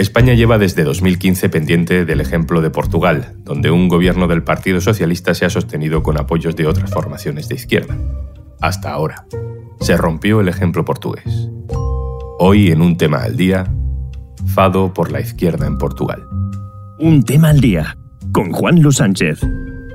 España 0.00 0.32
lleva 0.32 0.56
desde 0.56 0.82
2015 0.82 1.50
pendiente 1.50 2.06
del 2.06 2.22
ejemplo 2.22 2.62
de 2.62 2.70
Portugal, 2.70 3.34
donde 3.44 3.70
un 3.70 3.88
gobierno 3.88 4.28
del 4.28 4.42
Partido 4.42 4.80
Socialista 4.80 5.34
se 5.34 5.44
ha 5.44 5.50
sostenido 5.50 6.02
con 6.02 6.18
apoyos 6.18 6.56
de 6.56 6.66
otras 6.66 6.90
formaciones 6.90 7.48
de 7.48 7.56
izquierda. 7.56 7.98
Hasta 8.62 8.92
ahora. 8.92 9.26
Se 9.80 9.98
rompió 9.98 10.40
el 10.40 10.48
ejemplo 10.48 10.86
portugués. 10.86 11.50
Hoy 12.38 12.70
en 12.70 12.80
un 12.80 12.96
tema 12.96 13.18
al 13.18 13.36
día, 13.36 13.70
Fado 14.46 14.94
por 14.94 15.12
la 15.12 15.20
izquierda 15.20 15.66
en 15.66 15.76
Portugal. 15.76 16.26
Un 16.98 17.22
tema 17.22 17.50
al 17.50 17.60
día, 17.60 17.98
con 18.32 18.52
Juan 18.52 18.80
Luis 18.80 18.96
Sánchez, 18.96 19.40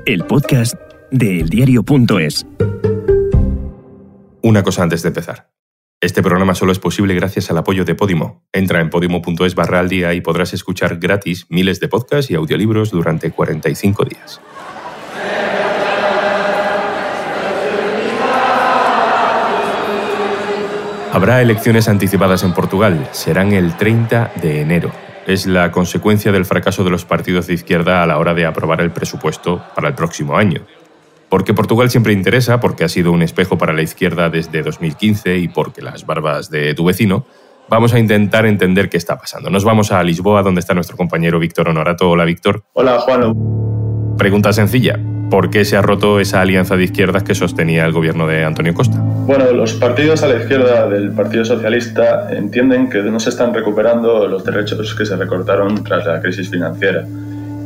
el 0.06 0.24
podcast 0.24 0.76
de 1.10 1.40
eldiario.es. 1.40 2.46
Una 4.40 4.62
cosa 4.62 4.84
antes 4.84 5.02
de 5.02 5.08
empezar. 5.08 5.55
Este 6.06 6.22
programa 6.22 6.54
solo 6.54 6.70
es 6.70 6.78
posible 6.78 7.16
gracias 7.16 7.50
al 7.50 7.58
apoyo 7.58 7.84
de 7.84 7.96
Podimo. 7.96 8.44
Entra 8.52 8.80
en 8.80 8.90
podimo.es 8.90 9.56
barra 9.56 9.80
al 9.80 9.88
día 9.88 10.14
y 10.14 10.20
podrás 10.20 10.54
escuchar 10.54 10.98
gratis 10.98 11.46
miles 11.48 11.80
de 11.80 11.88
podcasts 11.88 12.30
y 12.30 12.36
audiolibros 12.36 12.92
durante 12.92 13.32
45 13.32 14.04
días. 14.04 14.40
Habrá 21.12 21.42
elecciones 21.42 21.88
anticipadas 21.88 22.44
en 22.44 22.54
Portugal. 22.54 23.08
Serán 23.10 23.52
el 23.52 23.76
30 23.76 24.30
de 24.40 24.60
enero. 24.60 24.92
Es 25.26 25.46
la 25.46 25.72
consecuencia 25.72 26.30
del 26.30 26.44
fracaso 26.44 26.84
de 26.84 26.90
los 26.90 27.04
partidos 27.04 27.48
de 27.48 27.54
izquierda 27.54 28.04
a 28.04 28.06
la 28.06 28.18
hora 28.18 28.32
de 28.32 28.46
aprobar 28.46 28.80
el 28.80 28.92
presupuesto 28.92 29.60
para 29.74 29.88
el 29.88 29.96
próximo 29.96 30.36
año. 30.36 30.60
Porque 31.28 31.54
Portugal 31.54 31.90
siempre 31.90 32.12
interesa, 32.12 32.60
porque 32.60 32.84
ha 32.84 32.88
sido 32.88 33.12
un 33.12 33.22
espejo 33.22 33.58
para 33.58 33.72
la 33.72 33.82
izquierda 33.82 34.30
desde 34.30 34.62
2015 34.62 35.38
y 35.38 35.48
porque 35.48 35.82
las 35.82 36.06
barbas 36.06 36.50
de 36.50 36.74
tu 36.74 36.84
vecino, 36.84 37.26
vamos 37.68 37.92
a 37.94 37.98
intentar 37.98 38.46
entender 38.46 38.88
qué 38.88 38.96
está 38.96 39.18
pasando. 39.18 39.50
Nos 39.50 39.64
vamos 39.64 39.90
a 39.92 40.02
Lisboa, 40.02 40.42
donde 40.42 40.60
está 40.60 40.74
nuestro 40.74 40.96
compañero 40.96 41.38
Víctor 41.38 41.68
Honorato. 41.68 42.08
Hola, 42.08 42.24
Víctor. 42.24 42.62
Hola, 42.74 43.00
Juan. 43.00 43.34
Pregunta 44.16 44.52
sencilla. 44.52 44.98
¿Por 45.30 45.50
qué 45.50 45.64
se 45.64 45.76
ha 45.76 45.82
roto 45.82 46.20
esa 46.20 46.40
alianza 46.40 46.76
de 46.76 46.84
izquierdas 46.84 47.24
que 47.24 47.34
sostenía 47.34 47.84
el 47.84 47.92
gobierno 47.92 48.28
de 48.28 48.44
Antonio 48.44 48.72
Costa? 48.72 48.96
Bueno, 49.00 49.50
los 49.50 49.74
partidos 49.74 50.22
a 50.22 50.28
la 50.28 50.36
izquierda 50.36 50.88
del 50.88 51.10
Partido 51.10 51.44
Socialista 51.44 52.32
entienden 52.32 52.88
que 52.88 53.02
no 53.02 53.18
se 53.18 53.30
están 53.30 53.52
recuperando 53.52 54.28
los 54.28 54.44
derechos 54.44 54.94
que 54.94 55.04
se 55.04 55.16
recortaron 55.16 55.82
tras 55.82 56.06
la 56.06 56.20
crisis 56.20 56.48
financiera 56.48 57.04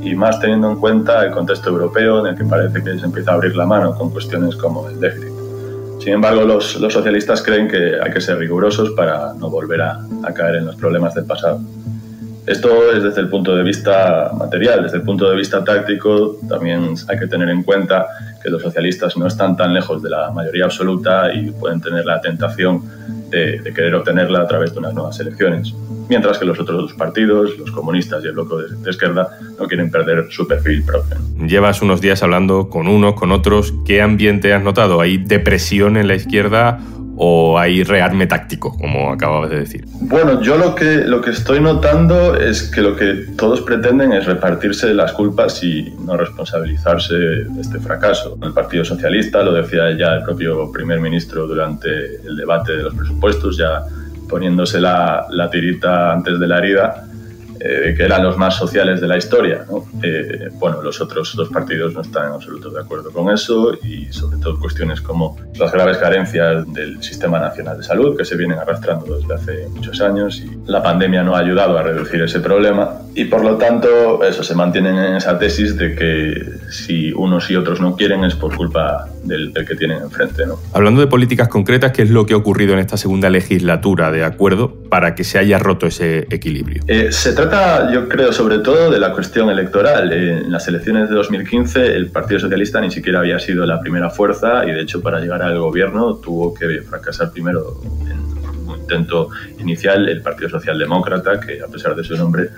y 0.03 0.15
más 0.15 0.41
teniendo 0.41 0.71
en 0.71 0.77
cuenta 0.77 1.25
el 1.25 1.31
contexto 1.31 1.71
europeo 1.71 2.21
en 2.21 2.33
el 2.33 2.39
que 2.39 2.45
parece 2.45 2.83
que 2.83 2.99
se 2.99 3.05
empieza 3.05 3.33
a 3.33 3.35
abrir 3.35 3.57
la 3.57 3.67
mano 3.67 3.95
con 3.95 4.11
cuestiones 4.11 4.57
como 4.57 4.89
el 4.89 4.99
déficit. 4.99 5.33
Sin 6.01 6.15
embargo, 6.15 6.43
los, 6.43 6.81
los 6.81 6.93
socialistas 6.93 7.43
creen 7.43 7.69
que 7.69 8.01
hay 8.03 8.11
que 8.11 8.21
ser 8.21 8.39
rigurosos 8.39 8.91
para 8.93 9.35
no 9.35 9.51
volver 9.51 9.83
a, 9.83 10.01
a 10.23 10.33
caer 10.33 10.57
en 10.57 10.67
los 10.67 10.77
problemas 10.77 11.15
del 11.15 11.27
pasado. 11.27 11.61
Esto 12.47 12.91
es 12.91 13.03
desde 13.03 13.21
el 13.21 13.29
punto 13.29 13.55
de 13.55 13.63
vista 13.63 14.33
material, 14.37 14.83
desde 14.83 14.97
el 14.97 15.03
punto 15.03 15.29
de 15.29 15.37
vista 15.37 15.63
táctico 15.63 16.39
también 16.49 16.95
hay 17.07 17.19
que 17.19 17.27
tener 17.27 17.51
en 17.51 17.63
cuenta 17.63 18.07
que 18.43 18.49
los 18.49 18.63
socialistas 18.63 19.17
no 19.19 19.27
están 19.27 19.57
tan 19.57 19.75
lejos 19.75 20.03
de 20.03 20.09
la 20.09 20.31
mayoría 20.31 20.65
absoluta 20.65 21.33
y 21.35 21.51
pueden 21.51 21.81
tener 21.83 22.07
la 22.07 22.21
tentación 22.21 22.83
de, 23.31 23.61
de 23.61 23.73
querer 23.73 23.95
obtenerla 23.95 24.41
a 24.41 24.47
través 24.47 24.73
de 24.73 24.79
unas 24.79 24.95
nuevas 24.95 25.19
elecciones 25.21 25.75
mientras 26.11 26.39
que 26.39 26.45
los 26.45 26.59
otros 26.59 26.83
dos 26.83 26.93
partidos, 26.95 27.57
los 27.57 27.71
comunistas 27.71 28.23
y 28.25 28.27
el 28.27 28.33
bloque 28.33 28.75
de, 28.83 28.91
izquierda, 28.91 29.39
no 29.59 29.67
quieren 29.67 29.91
perder 29.91 30.27
su 30.31 30.47
perfil 30.47 30.83
propio. 30.83 31.17
Llevas 31.47 31.81
unos 31.81 32.01
días 32.01 32.23
hablando 32.23 32.69
con 32.69 32.89
unos, 32.89 33.15
con 33.15 33.31
otros. 33.31 33.73
¿Qué 33.87 34.03
ambiente 34.03 34.53
has 34.53 34.63
notado? 34.63 35.01
¿Hay 35.01 35.19
depresión 35.19 35.97
en 35.97 36.09
la 36.09 36.17
izquierda 36.17 36.81
o 37.23 37.59
hay 37.59 37.83
rearme 37.85 38.27
táctico, 38.27 38.75
como 38.79 39.13
acababas 39.13 39.51
de 39.51 39.59
decir? 39.59 39.85
Bueno, 40.01 40.41
yo 40.41 40.57
lo 40.57 40.75
que, 40.75 41.05
lo 41.05 41.21
que 41.21 41.29
estoy 41.29 41.61
notando 41.61 42.35
es 42.35 42.63
que 42.63 42.81
lo 42.81 42.97
que 42.97 43.27
todos 43.37 43.61
pretenden 43.61 44.15
es 44.15 44.25
repartirse 44.25 44.95
las 44.95 45.13
culpas 45.13 45.63
y 45.63 45.95
no 46.03 46.17
responsabilizarse 46.17 47.15
de 47.15 47.61
este 47.61 47.79
fracaso. 47.79 48.39
El 48.43 48.55
Partido 48.55 48.87
Socialista, 48.87 49.43
lo 49.43 49.53
decía 49.53 49.95
ya 49.99 50.15
el 50.15 50.23
propio 50.23 50.73
primer 50.73 50.99
ministro 50.99 51.47
durante 51.47 51.91
el 52.27 52.39
debate 52.39 52.79
de 52.79 52.85
los 52.85 52.95
presupuestos, 52.95 53.59
ya 53.59 53.83
poniéndose 54.27 54.81
la, 54.81 55.27
la 55.29 55.51
tirita 55.51 56.15
antes 56.15 56.41
de 56.41 56.47
la 56.47 56.57
herida, 56.57 57.05
eh, 57.63 57.95
que 57.95 58.05
eran 58.05 58.23
los 58.23 58.39
más 58.39 58.57
sociales 58.57 59.03
de 59.03 59.07
la 59.07 59.19
historia. 59.19 59.67
Eh, 60.03 60.49
bueno, 60.55 60.81
los 60.81 60.99
otros 61.01 61.35
dos 61.37 61.51
partidos 61.51 61.93
no 61.93 62.01
están 62.01 62.29
en 62.29 62.33
absoluto 62.33 62.71
de 62.71 62.81
acuerdo 62.81 63.11
con 63.11 63.31
eso 63.31 63.75
y 63.83 64.11
sobre 64.11 64.39
todo 64.39 64.59
cuestiones 64.59 65.03
como 65.03 65.37
las 65.59 65.71
graves 65.71 65.99
carencias 65.99 66.73
del 66.73 67.03
Sistema 67.03 67.39
Nacional 67.39 67.77
de 67.77 67.83
Salud 67.83 68.17
que 68.17 68.25
se 68.25 68.35
vienen 68.37 68.59
arrastrando 68.59 69.15
desde 69.15 69.35
hace 69.35 69.69
muchos 69.69 70.01
años 70.01 70.41
y 70.41 70.71
la 70.71 70.83
pandemia 70.83 71.23
no 71.23 71.37
ha 71.37 71.41
ayudado 71.41 71.77
a 71.77 71.83
reducir 71.83 72.23
ese 72.23 72.41
problema 72.41 73.03
y 73.15 73.25
por 73.25 73.45
lo 73.45 73.57
tanto 73.57 74.23
eso 74.23 74.43
se 74.45 74.55
mantienen 74.55 74.97
en 74.97 75.17
esa 75.17 75.39
tesis 75.39 75.77
de 75.77 75.95
que 75.95 76.45
si 76.71 77.13
unos 77.13 77.51
y 77.51 77.57
otros 77.57 77.81
no 77.81 77.97
quieren 77.97 78.25
es 78.25 78.35
por 78.35 78.55
culpa 78.57 79.09
del, 79.25 79.53
que 79.53 79.75
tienen 79.75 80.03
enfrente. 80.03 80.47
¿no? 80.47 80.59
Hablando 80.73 81.01
de 81.01 81.07
políticas 81.07 81.49
concretas, 81.49 81.93
¿qué 81.93 82.03
es 82.03 82.11
lo 82.11 82.25
que 82.25 82.35
ha 82.35 82.37
ocurrido 82.37 82.73
en 82.75 82.79
esta 82.79 82.97
segunda 82.97 83.29
legislatura 83.29 84.13
de 84.13 84.25
acuerdo 84.25 84.75
para 84.89 85.15
que 85.15 85.25
se 85.25 85.39
haya 85.39 85.59
roto 85.59 85.87
ese 85.87 86.27
equilibrio? 86.31 86.83
Eh, 86.87 87.11
se 87.11 87.33
trata 87.33 87.93
yo 87.93 88.09
creo, 88.09 88.33
sobre 88.33 88.59
todo 88.59 88.91
de 88.91 88.99
la 88.99 89.13
cuestión 89.13 89.51
electoral. 89.51 90.13
En 90.13 90.53
las 90.53 90.69
elecciones 90.69 91.09
de 91.09 91.17
2015 91.17 91.97
el 91.97 92.11
Partido 92.11 92.41
Socialista 92.41 92.81
ni 92.81 92.91
siquiera 92.91 93.21
había 93.21 93.39
sido 93.39 93.67
la 93.67 93.81
primera 93.81 94.11
fuerza 94.11 94.65
y 94.65 94.73
de 94.73 94.83
hecho 94.83 95.03
para 95.03 95.21
llegar 95.21 95.43
al 95.43 95.59
gobierno 95.59 96.17
tuvo 96.17 96.55
que 96.55 96.83
fracasar 96.83 97.33
primero 97.33 97.81
en 98.09 98.69
un 98.69 98.79
intento 98.79 99.31
inicial 99.59 100.09
el 100.09 100.23
Partido 100.23 100.49
Socialdemócrata, 100.49 101.41
que 101.41 101.61
a 101.61 101.67
pesar 101.67 101.95
de 101.95 102.05
su 102.05 102.17
nombre 102.17 102.49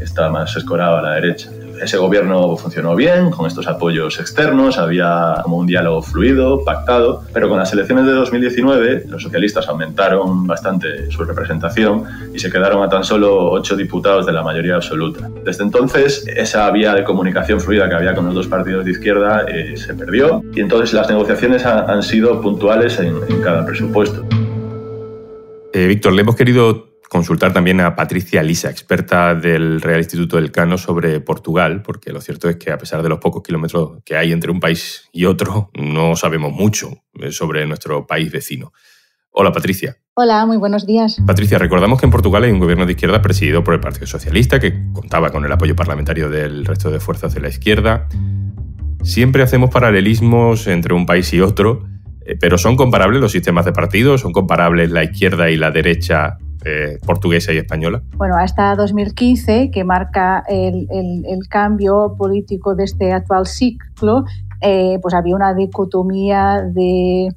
está 0.00 0.28
más 0.28 0.56
escorado 0.56 0.98
a 0.98 1.02
la 1.02 1.14
derecha 1.14 1.50
ese 1.80 1.96
gobierno 1.96 2.56
funcionó 2.56 2.94
bien, 2.94 3.30
con 3.30 3.46
estos 3.46 3.66
apoyos 3.66 4.20
externos, 4.20 4.78
había 4.78 5.36
como 5.42 5.56
un 5.56 5.66
diálogo 5.66 6.02
fluido, 6.02 6.64
pactado, 6.64 7.24
pero 7.32 7.48
con 7.48 7.58
las 7.58 7.72
elecciones 7.72 8.06
de 8.06 8.12
2019 8.12 9.04
los 9.08 9.22
socialistas 9.22 9.68
aumentaron 9.68 10.46
bastante 10.46 11.10
su 11.10 11.24
representación 11.24 12.04
y 12.34 12.38
se 12.38 12.50
quedaron 12.50 12.82
a 12.82 12.88
tan 12.88 13.04
solo 13.04 13.50
ocho 13.50 13.76
diputados 13.76 14.26
de 14.26 14.32
la 14.32 14.42
mayoría 14.42 14.76
absoluta. 14.76 15.28
Desde 15.44 15.64
entonces, 15.64 16.26
esa 16.36 16.70
vía 16.70 16.94
de 16.94 17.04
comunicación 17.04 17.60
fluida 17.60 17.88
que 17.88 17.94
había 17.94 18.14
con 18.14 18.26
los 18.26 18.34
dos 18.34 18.46
partidos 18.46 18.84
de 18.84 18.90
izquierda 18.92 19.44
eh, 19.48 19.76
se 19.76 19.94
perdió 19.94 20.42
y 20.54 20.60
entonces 20.60 20.92
las 20.92 21.08
negociaciones 21.08 21.64
han, 21.64 22.00
sido 22.02 22.40
puntuales 22.40 22.98
en, 22.98 23.20
cada 23.42 23.64
presupuesto. 23.64 24.24
Eh, 25.72 25.86
Víctor, 25.86 26.14
le 26.14 26.22
hemos 26.22 26.34
querido 26.34 26.89
consultar 27.10 27.52
también 27.52 27.80
a 27.80 27.96
Patricia 27.96 28.40
Lisa, 28.40 28.70
experta 28.70 29.34
del 29.34 29.80
Real 29.80 29.98
Instituto 29.98 30.36
del 30.36 30.52
Cano 30.52 30.78
sobre 30.78 31.20
Portugal, 31.20 31.82
porque 31.82 32.12
lo 32.12 32.20
cierto 32.20 32.48
es 32.48 32.54
que 32.54 32.70
a 32.70 32.78
pesar 32.78 33.02
de 33.02 33.08
los 33.08 33.18
pocos 33.18 33.42
kilómetros 33.42 33.98
que 34.04 34.16
hay 34.16 34.30
entre 34.30 34.52
un 34.52 34.60
país 34.60 35.08
y 35.12 35.24
otro, 35.24 35.70
no 35.74 36.14
sabemos 36.14 36.52
mucho 36.52 37.02
eh, 37.14 37.32
sobre 37.32 37.66
nuestro 37.66 38.06
país 38.06 38.30
vecino. 38.30 38.72
Hola 39.32 39.50
Patricia. 39.50 39.96
Hola, 40.14 40.46
muy 40.46 40.56
buenos 40.56 40.86
días. 40.86 41.16
Patricia, 41.26 41.58
recordamos 41.58 41.98
que 41.98 42.06
en 42.06 42.12
Portugal 42.12 42.44
hay 42.44 42.52
un 42.52 42.60
gobierno 42.60 42.86
de 42.86 42.92
izquierda 42.92 43.20
presidido 43.20 43.64
por 43.64 43.74
el 43.74 43.80
Partido 43.80 44.06
Socialista, 44.06 44.60
que 44.60 44.72
contaba 44.92 45.30
con 45.30 45.44
el 45.44 45.50
apoyo 45.50 45.74
parlamentario 45.74 46.30
del 46.30 46.64
resto 46.64 46.92
de 46.92 47.00
fuerzas 47.00 47.34
de 47.34 47.40
la 47.40 47.48
izquierda. 47.48 48.06
Siempre 49.02 49.42
hacemos 49.42 49.70
paralelismos 49.70 50.68
entre 50.68 50.94
un 50.94 51.06
país 51.06 51.32
y 51.32 51.40
otro, 51.40 51.88
eh, 52.24 52.36
pero 52.40 52.56
¿son 52.56 52.76
comparables 52.76 53.20
los 53.20 53.32
sistemas 53.32 53.64
de 53.64 53.72
partidos? 53.72 54.20
¿Son 54.20 54.32
comparables 54.32 54.92
la 54.92 55.02
izquierda 55.02 55.50
y 55.50 55.56
la 55.56 55.72
derecha 55.72 56.38
eh, 56.64 56.98
portuguesa 57.06 57.52
y 57.52 57.58
española? 57.58 58.02
Bueno, 58.16 58.36
hasta 58.36 58.74
2015, 58.74 59.70
que 59.70 59.84
marca 59.84 60.44
el, 60.48 60.86
cambio 61.48 62.14
político 62.18 62.74
de 62.74 62.84
este 62.84 63.12
actual 63.12 63.46
ciclo, 63.46 64.24
eh, 64.60 64.98
pues 65.00 65.14
había 65.14 65.34
una 65.34 65.54
dicotomía 65.54 66.62
de, 66.62 67.28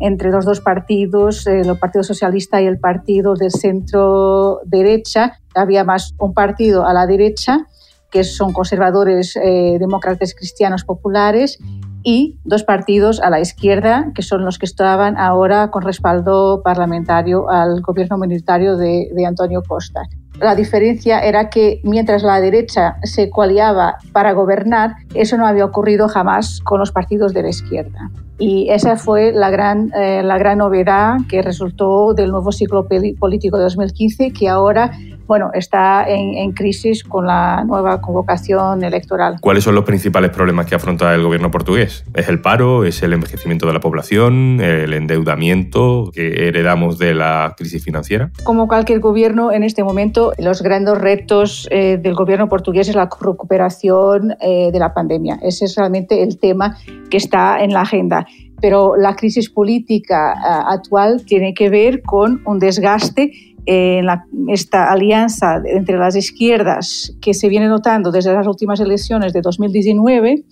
entre 0.00 0.30
los 0.30 0.46
dos 0.46 0.60
partidos, 0.60 1.46
eh, 1.46 1.60
el 1.60 1.78
Partido 1.78 2.02
Socialista 2.02 2.60
y 2.62 2.66
el 2.66 2.78
Partido 2.78 3.34
de 3.34 3.50
centro 3.50 4.60
derecha. 4.64 5.38
Había 5.54 5.84
más 5.84 6.14
un 6.18 6.32
partido 6.32 6.86
a 6.86 6.94
la 6.94 7.06
derecha, 7.06 7.66
que 8.10 8.24
son 8.24 8.52
conservadores 8.52 9.34
demócratas 9.34 10.34
cristianos 10.34 10.84
populares, 10.84 11.58
y 12.02 12.38
dos 12.44 12.64
partidos 12.64 13.20
a 13.20 13.30
la 13.30 13.40
izquierda, 13.40 14.12
que 14.14 14.22
son 14.22 14.44
los 14.44 14.58
que 14.58 14.66
estaban 14.66 15.16
ahora 15.18 15.70
con 15.70 15.82
respaldo 15.82 16.62
parlamentario 16.62 17.50
al 17.50 17.82
gobierno 17.82 18.16
minoritario 18.18 18.76
de, 18.76 19.10
Antonio 19.26 19.62
Costa. 19.66 20.02
La 20.40 20.54
diferencia 20.54 21.20
era 21.20 21.50
que 21.50 21.80
mientras 21.84 22.22
la 22.22 22.40
derecha 22.40 22.96
se 23.02 23.28
coaliaba 23.28 23.98
para 24.12 24.32
gobernar, 24.32 24.94
eso 25.12 25.36
no 25.36 25.46
había 25.46 25.66
ocurrido 25.66 26.08
jamás 26.08 26.60
con 26.64 26.80
los 26.80 26.92
partidos 26.92 27.34
de 27.34 27.42
la 27.42 27.50
izquierda. 27.50 28.10
Y 28.38 28.70
esa 28.70 28.96
fue 28.96 29.32
la 29.32 29.50
gran, 29.50 29.92
eh, 29.94 30.22
la 30.24 30.38
gran 30.38 30.58
novedad 30.58 31.18
que 31.28 31.42
resultó 31.42 32.14
del 32.14 32.30
nuevo 32.30 32.52
ciclo 32.52 32.88
político 32.88 33.58
de 33.58 33.64
2015, 33.64 34.32
que 34.32 34.48
ahora 34.48 34.92
bueno, 35.30 35.52
está 35.54 36.08
en, 36.08 36.50
crisis 36.54 37.04
con 37.04 37.24
la 37.24 37.62
nueva 37.64 38.00
convocación 38.00 38.82
electoral. 38.82 39.36
¿Cuáles 39.40 39.62
son 39.62 39.76
los 39.76 39.84
principales 39.84 40.32
problemas 40.32 40.66
que 40.66 40.74
afronta 40.74 41.14
el 41.14 41.22
gobierno 41.22 41.52
portugués? 41.52 42.04
¿Es 42.14 42.28
el 42.28 42.42
paro? 42.42 42.84
¿Es 42.84 43.00
el 43.04 43.12
envejecimiento 43.12 43.64
de 43.68 43.72
la 43.72 43.78
población? 43.78 44.60
¿El 44.60 44.92
endeudamiento 44.92 46.10
que 46.12 46.48
heredamos 46.48 46.98
de 46.98 47.14
la 47.14 47.54
crisis 47.56 47.84
financiera? 47.84 48.32
Como 48.42 48.66
cualquier 48.66 48.98
gobierno, 48.98 49.52
en 49.52 49.62
este 49.62 49.84
momento 49.84 50.32
los 50.36 50.62
grandes 50.62 50.98
retos 50.98 51.68
eh, 51.70 51.96
del 52.02 52.14
gobierno 52.14 52.48
portugués 52.48 52.88
es 52.88 52.96
la 52.96 53.08
recuperación 53.20 54.34
eh, 54.40 54.70
de 54.72 54.78
la 54.80 54.92
pandemia. 54.92 55.38
Ese 55.42 55.66
es 55.66 55.76
realmente 55.76 56.24
el 56.24 56.40
tema 56.40 56.76
que 57.08 57.18
está 57.18 57.62
en 57.62 57.72
la 57.72 57.82
agenda 57.82 58.26
pero 58.60 58.96
la 58.96 59.16
crisis 59.16 59.48
política 59.48 60.34
eh, 60.34 60.64
actual 60.68 61.24
tiene 61.24 61.54
que 61.54 61.70
ver 61.70 62.02
con 62.02 62.42
un 62.44 62.58
desgaste 62.58 63.32
en 63.66 64.06
esta 64.48 64.90
alianza 64.90 65.60
entre 65.64 65.98
las 65.98 66.16
izquierdas 66.16 67.12
que 67.20 67.34
se 67.34 67.48
viene 67.48 67.68
notando 67.68 68.10
desde 68.10 68.32
las 68.32 68.46
últimas 68.46 68.80
elecciones 68.80 69.32
de 69.32 69.40
2019, 69.40 70.44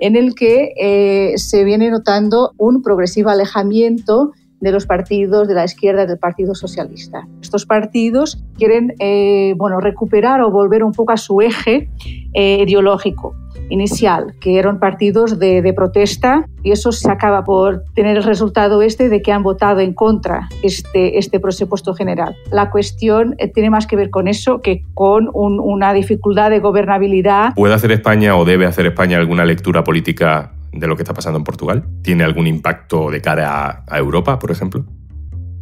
en 0.00 0.16
el 0.16 0.34
que 0.34 0.72
eh, 0.80 1.32
se 1.36 1.64
viene 1.64 1.90
notando 1.90 2.52
un 2.56 2.82
progresivo 2.82 3.30
alejamiento 3.30 4.32
de 4.60 4.72
los 4.72 4.86
partidos 4.86 5.48
de 5.48 5.54
la 5.54 5.64
izquierda 5.64 6.06
del 6.06 6.18
Partido 6.18 6.54
Socialista. 6.54 7.26
Estos 7.40 7.66
partidos 7.66 8.42
quieren 8.56 8.94
eh, 8.98 9.54
bueno, 9.56 9.80
recuperar 9.80 10.40
o 10.40 10.50
volver 10.50 10.82
un 10.84 10.92
poco 10.92 11.12
a 11.12 11.16
su 11.16 11.40
eje 11.40 11.88
ideológico 12.34 13.34
inicial, 13.70 14.34
que 14.40 14.58
eran 14.58 14.78
partidos 14.78 15.38
de, 15.38 15.72
protesta, 15.74 16.46
y 16.62 16.72
eso 16.72 16.92
se 16.92 17.10
acaba 17.10 17.44
por 17.44 17.84
tener 17.94 18.16
el 18.16 18.22
resultado 18.22 18.82
este 18.82 19.08
de 19.08 19.22
que 19.22 19.32
han 19.32 19.42
votado 19.42 19.80
en 19.80 19.92
contra 19.92 20.48
este, 20.62 21.18
este 21.18 21.40
presupuesto 21.40 21.94
general. 21.94 22.36
La 22.50 22.70
cuestión 22.70 23.34
eh, 23.38 23.48
tiene 23.48 23.70
más 23.70 23.86
que 23.86 23.96
ver 23.96 24.10
con 24.10 24.28
eso 24.28 24.60
que 24.62 24.82
con 24.94 25.28
un, 25.32 25.60
una 25.60 25.92
dificultad 25.92 26.50
de 26.50 26.60
gobernabilidad. 26.60 27.54
¿Puede 27.54 27.74
hacer 27.74 27.92
España 27.92 28.36
o 28.36 28.44
debe 28.44 28.66
hacer 28.66 28.86
España 28.86 29.18
alguna 29.18 29.44
lectura 29.44 29.84
política 29.84 30.52
de 30.72 30.86
lo 30.86 30.96
que 30.96 31.02
está 31.02 31.14
pasando 31.14 31.38
en 31.38 31.44
Portugal? 31.44 31.86
¿Tiene 32.02 32.24
algún 32.24 32.46
impacto 32.46 33.10
de 33.10 33.20
cara 33.20 33.84
a, 33.86 33.98
Europa, 33.98 34.38
por 34.38 34.50
ejemplo? 34.50 34.84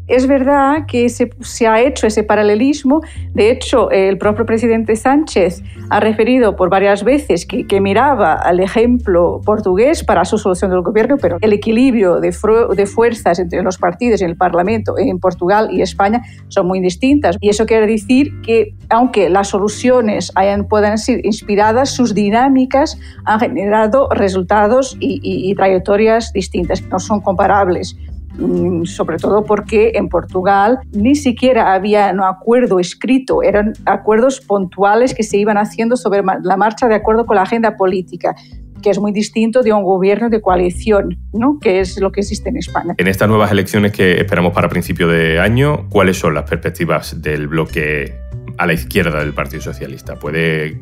Es 0.08 0.29
verdad 0.29 0.87
que 0.87 1.08
se, 1.08 1.67
ha 1.67 1.81
hecho 1.81 2.06
ese 2.06 2.23
paralelismo. 2.23 3.00
De 3.35 3.50
hecho, 3.50 3.91
el 3.91 4.19
propio 4.19 4.47
presidente 4.47 4.94
Sánchez 4.94 5.64
ha 5.91 5.99
referido 5.99 6.55
por 6.55 6.70
varias 6.70 7.03
veces 7.03 7.44
que, 7.47 7.67
miraba 7.81 8.35
al 8.35 8.61
ejemplo 8.61 9.41
portugués 9.44 10.03
para 10.03 10.25
su 10.25 10.38
solución 10.38 10.70
del 10.70 10.81
gobierno, 10.81 11.17
pero 11.20 11.37
el 11.41 11.53
equilibrio 11.53 12.20
de, 12.20 12.32
fuerzas 12.32 13.38
entre 13.38 13.62
los 13.62 13.79
partidos 13.79 14.23
en 14.23 14.31
el 14.31 14.37
Parlamento 14.37 14.94
en 14.97 15.19
Portugal 15.19 15.69
y 15.70 15.82
España 15.82 16.23
son 16.49 16.67
muy 16.67 16.81
distintas. 16.81 17.37
Y 17.41 17.50
eso 17.50 17.67
quiere 17.67 17.87
decir 17.87 18.41
que, 18.43 18.75
aunque 18.88 19.29
las 19.29 19.49
soluciones 19.49 20.32
hayan, 20.37 20.67
puedan 20.69 20.99
ser 20.99 21.25
inspiradas, 21.26 21.91
sus 21.91 22.14
dinámicas 22.14 22.99
han 23.25 23.41
generado 23.41 24.09
resultados 24.11 24.97
y, 25.00 25.20
y 25.23 25.55
trayectorias 25.55 26.32
distintas, 26.32 26.82
no 26.88 26.99
son 26.99 27.20
comparables. 27.20 27.97
Mm, 28.38 28.85
sobre 28.85 29.17
todo 29.17 29.44
porque 29.44 29.93
en 29.94 30.09
Portugal 30.09 30.79
ni 30.93 31.15
siquiera 31.15 31.73
había 31.73 32.11
un 32.12 32.23
acuerdo 32.23 32.79
escrito, 32.79 33.43
eran 33.43 33.73
acuerdos 33.87 34.41
puntuales 34.41 35.15
que 35.15 35.23
se 35.23 35.38
iban 35.38 35.56
haciendo 35.56 35.97
sobre 35.97 36.23
la 36.43 36.56
marcha 36.56 36.88
de 36.88 36.94
acuerdo 36.94 37.25
con 37.27 37.37
la 37.37 37.43
agenda 37.43 37.77
política 37.77 38.35
que 38.83 38.91
es 38.91 39.00
muy 39.00 39.11
distinto 39.11 39.62
de 39.62 39.73
un 39.73 39.83
gobierno 39.83 40.29
de 40.29 40.41
coalición, 40.41 41.19
¿no? 41.33 41.59
que 41.61 41.81
es 41.81 41.99
lo 41.99 42.12
que 42.12 42.21
existe 42.21 42.50
en 42.50 42.59
España. 42.59 42.94
En 42.99 43.09
estas 43.09 43.29
nuevas 43.29 43.50
elecciones 43.50 43.91
que 43.91 44.21
esperamos 44.21 44.53
para 44.53 44.69
principio 44.69 45.09
de 45.09 45.41
año, 45.41 45.88
¿cuáles 45.88 46.19
son 46.19 46.35
las 46.35 46.49
perspectivas 46.49 47.21
del 47.21 47.49
bloque 47.49 48.15
a 48.58 48.67
la 48.67 48.73
izquierda 48.73 49.20
del 49.20 49.35
Partido 49.35 49.62
Socialista? 49.62 50.17
¿Puede 50.17 50.81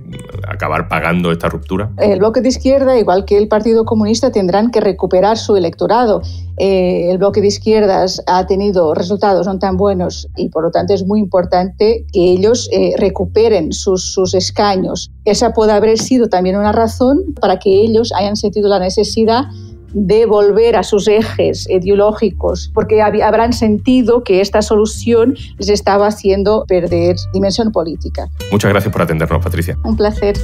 acabar 0.48 0.88
pagando 0.88 1.32
esta 1.32 1.48
ruptura? 1.48 1.90
El 1.98 2.18
bloque 2.18 2.40
de 2.40 2.48
izquierda, 2.48 2.98
igual 2.98 3.24
que 3.24 3.36
el 3.36 3.48
Partido 3.48 3.84
Comunista, 3.84 4.30
tendrán 4.30 4.70
que 4.70 4.80
recuperar 4.80 5.38
su 5.38 5.56
electorado. 5.56 6.22
Eh, 6.56 7.10
el 7.10 7.18
bloque 7.18 7.40
de 7.40 7.48
izquierdas 7.48 8.22
ha 8.26 8.46
tenido 8.46 8.94
resultados 8.94 9.46
no 9.46 9.58
tan 9.58 9.76
buenos 9.76 10.28
y 10.36 10.50
por 10.50 10.62
lo 10.62 10.70
tanto 10.70 10.94
es 10.94 11.04
muy 11.04 11.18
importante 11.18 12.06
que 12.12 12.30
ellos 12.30 12.68
eh, 12.72 12.94
recuperen 12.96 13.72
sus, 13.72 14.12
sus 14.12 14.34
escaños. 14.34 15.10
Esa 15.24 15.52
puede 15.52 15.72
haber 15.72 15.98
sido 15.98 16.28
también 16.28 16.56
una 16.56 16.72
razón 16.72 17.34
para 17.40 17.58
que 17.58 17.70
ellos 17.82 18.12
hayan 18.16 18.36
sentido 18.36 18.68
la 18.68 18.78
necesidad 18.78 19.44
de 19.94 20.26
volver 20.26 20.76
a 20.76 20.82
sus 20.82 21.08
ejes 21.08 21.68
ideológicos, 21.70 22.70
porque 22.74 23.00
habrán 23.00 23.52
sentido 23.52 24.22
que 24.22 24.40
esta 24.40 24.60
solución 24.60 25.36
les 25.58 25.68
estaba 25.70 26.08
haciendo 26.08 26.64
perder 26.66 27.16
dimensión 27.32 27.72
política. 27.72 28.28
Muchas 28.50 28.70
gracias 28.70 28.92
por 28.92 29.02
atendernos, 29.02 29.42
Patricia. 29.42 29.78
Un 29.84 29.96
placer. 29.96 30.36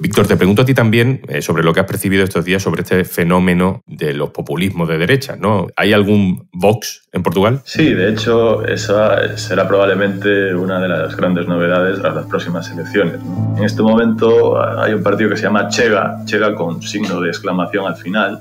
Víctor, 0.00 0.26
te 0.26 0.36
pregunto 0.36 0.62
a 0.62 0.64
ti 0.64 0.72
también 0.72 1.20
eh, 1.28 1.42
sobre 1.42 1.62
lo 1.62 1.74
que 1.74 1.80
has 1.80 1.86
percibido 1.86 2.24
estos 2.24 2.42
días 2.42 2.62
sobre 2.62 2.80
este 2.80 3.04
fenómeno 3.04 3.82
de 3.86 4.14
los 4.14 4.30
populismos 4.30 4.88
de 4.88 4.96
derecha, 4.96 5.36
¿no? 5.36 5.66
¿Hay 5.76 5.92
algún 5.92 6.48
Vox 6.52 7.06
en 7.12 7.22
Portugal? 7.22 7.60
Sí, 7.64 7.92
de 7.92 8.08
hecho, 8.08 8.64
esa 8.64 9.36
será 9.36 9.68
probablemente 9.68 10.54
una 10.54 10.80
de 10.80 10.88
las 10.88 11.14
grandes 11.14 11.46
novedades 11.46 12.02
a 12.02 12.10
las 12.10 12.24
próximas 12.24 12.70
elecciones. 12.70 13.16
En 13.58 13.62
este 13.62 13.82
momento 13.82 14.58
hay 14.80 14.94
un 14.94 15.02
partido 15.02 15.28
que 15.28 15.36
se 15.36 15.42
llama 15.42 15.68
Chega, 15.68 16.22
Chega 16.24 16.54
con 16.54 16.80
signo 16.80 17.20
de 17.20 17.28
exclamación 17.28 17.86
al 17.86 17.96
final, 17.96 18.40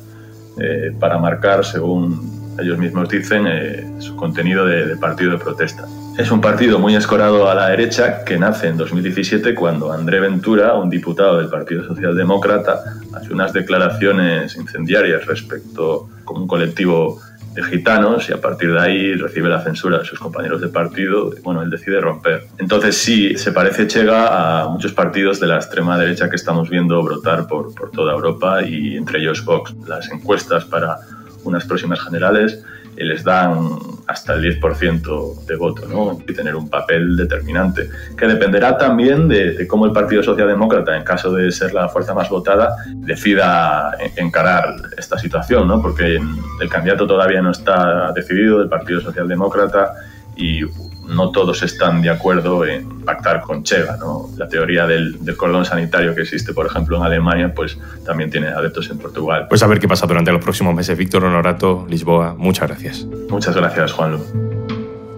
eh, 0.61 0.93
para 0.97 1.17
marcar, 1.17 1.65
según 1.65 2.55
ellos 2.57 2.77
mismos 2.77 3.09
dicen, 3.09 3.45
eh, 3.47 3.85
su 3.99 4.15
contenido 4.15 4.65
de 4.65 4.95
partido 4.95 5.31
de 5.31 5.37
protesta. 5.37 5.85
Es 6.19 6.31
un 6.31 6.41
partido 6.41 6.79
muy 6.79 6.97
escorado 6.97 7.49
a 7.49 7.55
la 7.55 7.69
derecha 7.69 8.25
que 8.25 8.37
nace 8.37 8.67
en 8.67 8.75
2017 8.75 9.55
cuando 9.55 9.93
André 9.93 10.19
Ventura, 10.19 10.73
un 10.73 10.89
diputado 10.89 11.37
del 11.37 11.47
Partido 11.47 11.85
Socialdemócrata, 11.85 12.83
hace 13.13 13.31
unas 13.31 13.53
declaraciones 13.53 14.53
incendiarias 14.57 15.25
respecto 15.25 16.09
a 16.27 16.31
un 16.31 16.45
colectivo 16.45 17.21
de 17.53 17.63
gitanos 17.63 18.27
y 18.29 18.33
a 18.33 18.41
partir 18.41 18.73
de 18.73 18.81
ahí 18.81 19.13
recibe 19.13 19.47
la 19.47 19.61
censura 19.61 19.99
de 19.99 20.03
sus 20.03 20.19
compañeros 20.19 20.59
de 20.59 20.67
partido. 20.67 21.31
Bueno, 21.41 21.61
él 21.61 21.69
decide 21.69 22.01
romper. 22.01 22.47
Entonces 22.57 22.97
sí, 22.97 23.37
se 23.37 23.53
parece 23.53 23.87
Chega 23.87 24.63
a 24.63 24.67
muchos 24.67 24.91
partidos 24.91 25.39
de 25.39 25.47
la 25.47 25.55
extrema 25.55 25.97
derecha 25.97 26.29
que 26.29 26.35
estamos 26.35 26.69
viendo 26.69 27.01
brotar 27.01 27.47
por, 27.47 27.73
por 27.73 27.91
toda 27.91 28.11
Europa 28.11 28.61
y 28.61 28.97
entre 28.97 29.19
ellos 29.19 29.45
Vox. 29.45 29.73
Las 29.87 30.11
encuestas 30.11 30.65
para 30.65 30.97
unas 31.45 31.63
próximas 31.63 32.01
generales 32.01 32.61
les 33.03 33.23
dan 33.23 33.77
hasta 34.07 34.33
el 34.33 34.59
10% 34.59 35.45
de 35.45 35.55
voto 35.55 35.87
¿no? 35.87 36.19
y 36.27 36.33
tener 36.33 36.55
un 36.55 36.69
papel 36.69 37.15
determinante, 37.15 37.89
que 38.17 38.27
dependerá 38.27 38.77
también 38.77 39.27
de, 39.27 39.67
cómo 39.67 39.85
el 39.85 39.91
Partido 39.91 40.23
Socialdemócrata, 40.23 40.97
en 40.97 41.03
caso 41.03 41.31
de 41.31 41.51
ser 41.51 41.73
la 41.73 41.89
fuerza 41.89 42.13
más 42.13 42.29
votada, 42.29 42.75
decida 42.95 43.91
encarar 44.15 44.75
esta 44.97 45.17
situación, 45.17 45.67
¿no? 45.67 45.81
porque 45.81 46.19
el 46.61 46.69
candidato 46.69 47.05
todavía 47.05 47.41
no 47.41 47.51
está 47.51 48.11
decidido 48.13 48.59
del 48.59 48.69
Partido 48.69 48.99
Socialdemócrata 48.99 49.93
y 50.35 50.63
no 51.09 51.31
todos 51.31 51.63
están 51.63 52.01
de 52.01 52.09
acuerdo 52.09 52.65
en 52.65 53.01
pactar 53.01 53.41
con 53.41 53.63
Chega. 53.63 53.97
¿no? 53.97 54.29
La 54.37 54.47
teoría 54.47 54.85
del, 54.85 55.17
cordón 55.37 55.65
sanitario 55.65 56.15
que 56.15 56.21
existe, 56.21 56.53
por 56.53 56.65
ejemplo, 56.65 56.97
en 56.97 57.03
Alemania, 57.03 57.53
pues 57.53 57.77
también 58.05 58.29
tiene 58.29 58.47
adeptos 58.47 58.89
en 58.89 58.97
Portugal. 58.97 59.47
Pues 59.49 59.63
a 59.63 59.67
ver 59.67 59.79
qué 59.79 59.87
pasa 59.87 60.05
durante 60.05 60.31
los 60.31 60.43
próximos 60.43 60.73
meses. 60.75 60.97
Víctor 60.97 61.25
Honorato, 61.25 61.85
Lisboa, 61.89 62.35
muchas 62.37 62.67
gracias. 62.67 63.05
Muchas 63.29 63.55
gracias, 63.55 63.91
Juanlu. 63.91 64.19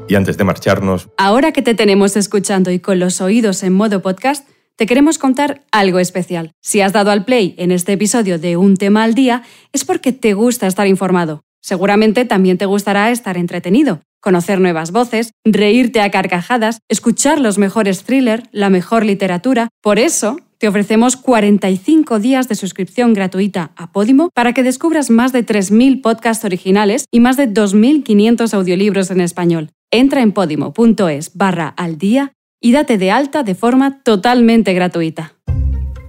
Y 0.07 0.15
antes 0.15 0.37
de 0.37 0.43
marcharnos... 0.43 1.09
Ahora 1.17 1.51
que 1.51 1.61
te 1.61 1.73
tenemos 1.73 2.15
escuchando 2.17 2.71
y 2.71 2.79
con 2.79 2.99
los 2.99 3.21
oídos 3.21 3.63
en 3.63 3.73
modo 3.73 4.01
podcast, 4.01 4.47
te 4.75 4.85
queremos 4.85 5.17
contar 5.17 5.61
algo 5.71 5.99
especial. 5.99 6.51
Si 6.61 6.81
has 6.81 6.93
dado 6.93 7.11
al 7.11 7.25
play 7.25 7.55
en 7.57 7.71
este 7.71 7.93
episodio 7.93 8.39
de 8.39 8.57
Un 8.57 8.77
tema 8.77 9.03
al 9.03 9.13
día, 9.13 9.43
es 9.73 9.85
porque 9.85 10.11
te 10.11 10.33
gusta 10.33 10.67
estar 10.67 10.87
informado. 10.87 11.43
Seguramente 11.61 12.25
también 12.25 12.57
te 12.57 12.65
gustará 12.65 13.11
estar 13.11 13.37
entretenido 13.37 14.01
conocer 14.21 14.61
nuevas 14.61 14.91
voces, 14.91 15.33
reírte 15.43 15.99
a 15.99 16.11
carcajadas, 16.11 16.79
escuchar 16.87 17.39
los 17.39 17.57
mejores 17.57 18.03
thrillers, 18.03 18.43
la 18.51 18.69
mejor 18.69 19.05
literatura. 19.05 19.69
Por 19.81 19.99
eso, 19.99 20.37
te 20.61 20.67
ofrecemos 20.67 21.17
45 21.17 22.19
días 22.19 22.47
de 22.47 22.53
suscripción 22.53 23.13
gratuita 23.13 23.71
a 23.75 23.91
Podimo 23.91 24.29
para 24.33 24.53
que 24.53 24.61
descubras 24.61 25.09
más 25.09 25.33
de 25.33 25.43
3.000 25.43 26.01
podcasts 26.01 26.45
originales 26.45 27.05
y 27.11 27.19
más 27.19 27.35
de 27.35 27.49
2.500 27.51 28.53
audiolibros 28.53 29.09
en 29.09 29.21
español. 29.21 29.71
Entra 29.89 30.21
en 30.21 30.31
podimo.es 30.31 31.35
barra 31.35 31.67
al 31.67 31.97
día 31.97 32.33
y 32.61 32.73
date 32.73 32.99
de 32.99 33.09
alta 33.09 33.41
de 33.41 33.55
forma 33.55 34.03
totalmente 34.03 34.75
gratuita. 34.75 35.33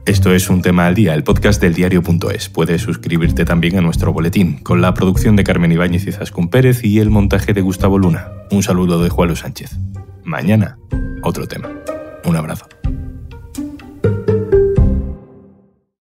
Esto 0.04 0.34
es 0.34 0.50
Un 0.50 0.62
Tema 0.62 0.88
al 0.88 0.96
Día, 0.96 1.14
el 1.14 1.22
podcast 1.22 1.62
del 1.62 1.74
diario.es. 1.74 2.48
Puedes 2.48 2.82
suscribirte 2.82 3.44
también 3.44 3.78
a 3.78 3.80
nuestro 3.80 4.12
boletín, 4.12 4.58
con 4.58 4.80
la 4.80 4.94
producción 4.94 5.36
de 5.36 5.44
Carmen 5.44 5.70
Ibáñez 5.70 6.08
y 6.08 6.12
Zascún 6.12 6.48
Pérez 6.48 6.82
y 6.82 6.98
el 6.98 7.08
montaje 7.08 7.52
de 7.52 7.60
Gustavo 7.60 7.98
Luna. 7.98 8.32
Un 8.50 8.64
saludo 8.64 9.00
de 9.00 9.10
Juan 9.10 9.28
Luis 9.28 9.38
Sánchez. 9.38 9.78
Mañana, 10.24 10.76
otro 11.22 11.46
tema. 11.46 11.70
Un 12.24 12.34
abrazo. 12.34 12.66